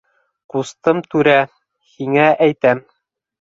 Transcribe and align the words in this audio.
Ҡустым-түрә, 0.53 1.35
һиңә 1.99 2.25
әйтәм... 2.47 2.83